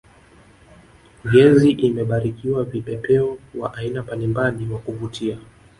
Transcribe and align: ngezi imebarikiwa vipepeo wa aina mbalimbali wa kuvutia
ngezi 1.25 1.69
imebarikiwa 1.79 2.63
vipepeo 2.63 3.37
wa 3.55 3.73
aina 3.73 4.03
mbalimbali 4.03 4.65
wa 4.73 4.79
kuvutia 4.79 5.37